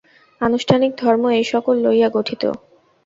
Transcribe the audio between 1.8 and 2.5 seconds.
লইয়া গঠিত।